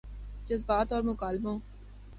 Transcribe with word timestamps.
جذبات 0.47 0.93
اور 0.93 1.03
مکالموں 1.03 1.59